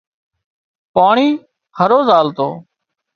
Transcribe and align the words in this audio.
پاڻي 0.95 1.29
هروز 1.77 2.07
آلتو 2.19 2.49